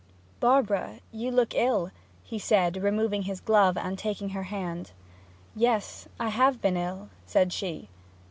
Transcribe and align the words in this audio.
'Barbara 0.39 0.95
you 1.11 1.29
look 1.29 1.53
ill,' 1.53 1.91
he 2.23 2.39
said, 2.39 2.77
removing 2.81 3.21
his 3.21 3.39
glove, 3.39 3.77
and 3.77 3.99
taking 3.99 4.29
her 4.29 4.41
hand. 4.49 4.93
'Yes 5.55 6.07
I 6.19 6.29
have 6.29 6.59
been 6.59 6.75
ill,' 6.75 7.09
said 7.27 7.53
she. 7.53 7.87